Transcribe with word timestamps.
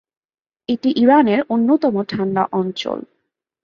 এটি 0.69 0.89
ইরানের 0.95 1.39
অন্যতম 1.49 1.95
ঠান্ডা 2.03 2.43
অঞ্চল। 2.51 2.99